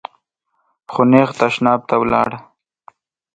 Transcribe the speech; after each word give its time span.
خو 0.91 1.01
نېغ 1.11 1.29
تشناب 1.39 1.81
ته 1.89 1.95
ولاړ. 2.01 2.29